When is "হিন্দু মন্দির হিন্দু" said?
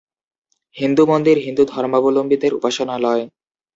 0.75-1.63